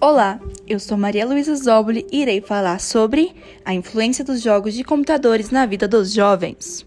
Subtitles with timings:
[0.00, 3.34] Olá, eu sou Maria Luísa Zoboli e irei falar sobre
[3.64, 6.86] a influência dos jogos de computadores na vida dos jovens.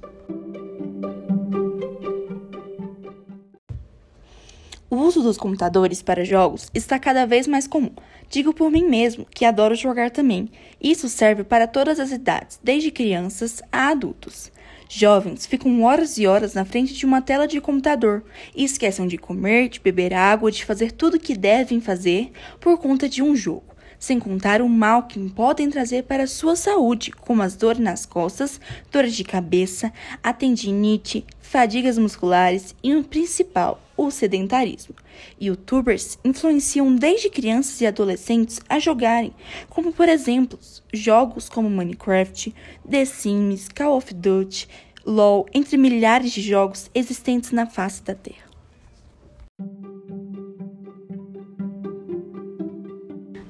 [4.91, 7.93] O uso dos computadores para jogos está cada vez mais comum.
[8.29, 10.51] Digo por mim mesmo que adoro jogar também.
[10.81, 14.51] Isso serve para todas as idades, desde crianças a adultos.
[14.89, 18.21] Jovens ficam horas e horas na frente de uma tela de computador
[18.53, 22.77] e esquecem de comer, de beber água, de fazer tudo o que devem fazer por
[22.77, 23.70] conta de um jogo
[24.01, 28.03] sem contar o mal que podem trazer para a sua saúde, como as dores nas
[28.03, 28.59] costas,
[28.91, 29.93] dores de cabeça,
[30.23, 34.95] a tendinite, fadigas musculares e, o principal, o sedentarismo.
[35.39, 39.35] Youtubers influenciam desde crianças e adolescentes a jogarem,
[39.69, 40.57] como por exemplo,
[40.91, 42.55] jogos como Minecraft,
[42.89, 44.67] The Sims, Call of Duty,
[45.05, 48.50] LoL, entre milhares de jogos existentes na face da Terra.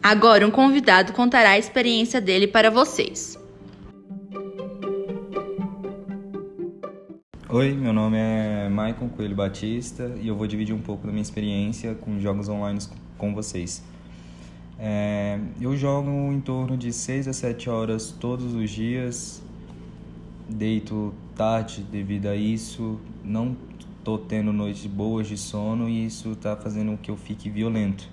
[0.04, 3.38] Agora, um convidado contará a experiência dele para vocês.
[7.48, 11.22] Oi, meu nome é Maicon Coelho Batista e eu vou dividir um pouco da minha
[11.22, 12.80] experiência com jogos online
[13.16, 13.84] com vocês.
[14.80, 19.40] É, eu jogo em torno de 6 a 7 horas todos os dias,
[20.50, 23.56] deito tarde devido a isso, não
[24.04, 28.10] tô tendo noites boas de sono e isso tá fazendo com que eu fique violento.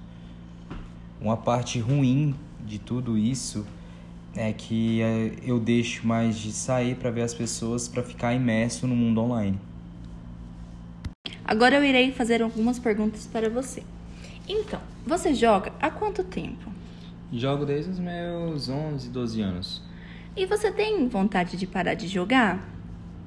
[1.20, 3.66] Uma parte ruim de tudo isso
[4.36, 8.86] é que é, eu deixo mais de sair para ver as pessoas para ficar imerso
[8.86, 9.58] no mundo online.
[11.44, 13.82] Agora eu irei fazer algumas perguntas para você.
[14.48, 16.70] Então, você joga há quanto tempo?
[17.32, 19.82] Jogo desde os meus 11, 12 anos.
[20.36, 22.66] E você tem vontade de parar de jogar?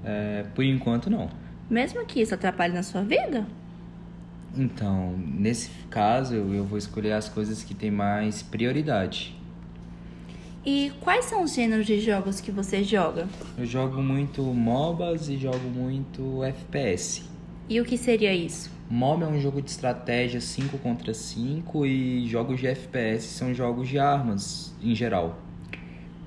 [0.03, 1.29] É, por enquanto, não.
[1.69, 3.45] Mesmo que isso atrapalhe na sua vida?
[4.55, 9.35] Então, nesse caso, eu vou escolher as coisas que têm mais prioridade.
[10.65, 13.27] E quais são os gêneros de jogos que você joga?
[13.57, 17.23] Eu jogo muito MOBAs e jogo muito FPS.
[17.67, 18.69] E o que seria isso?
[18.89, 23.87] MOBA é um jogo de estratégia 5 contra 5 e jogos de FPS são jogos
[23.87, 25.39] de armas em geral.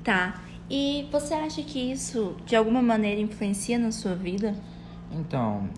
[0.02, 0.42] Tá.
[0.68, 4.56] E você acha que isso de alguma maneira influencia na sua vida?
[5.12, 5.68] Então,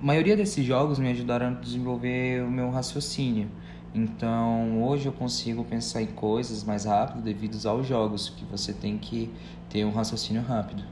[0.00, 3.50] a maioria desses jogos me ajudaram a desenvolver o meu raciocínio.
[3.94, 8.96] Então, hoje eu consigo pensar em coisas mais rápido devido aos jogos, que você tem
[8.96, 9.30] que
[9.68, 10.82] ter um raciocínio rápido.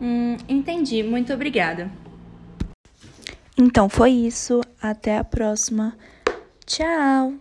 [0.00, 1.02] Hum, entendi.
[1.02, 1.90] Muito obrigada.
[3.56, 4.60] Então foi isso.
[4.82, 5.96] Até a próxima.
[6.66, 7.34] Tchau!